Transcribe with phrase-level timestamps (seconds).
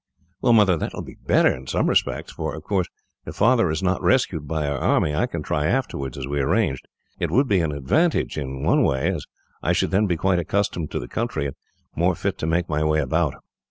[0.41, 2.87] "Well, Mother, that will be better, in some respects; for of course,
[3.27, 6.87] if Father is not rescued by our army, I can try afterwards as we arranged.
[7.19, 9.27] It would be an advantage, in one way, as
[9.61, 11.55] I should then be quite accustomed to the country, and
[11.95, 13.35] more fit to make my way about."